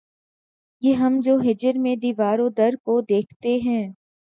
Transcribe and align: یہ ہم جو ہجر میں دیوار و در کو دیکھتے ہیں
یہ 0.83 0.93
ہم 0.95 1.19
جو 1.19 1.35
ہجر 1.41 1.77
میں 1.77 1.95
دیوار 1.95 2.39
و 2.39 2.49
در 2.49 2.75
کو 2.83 2.99
دیکھتے 3.01 3.57
ہیں 3.59 3.87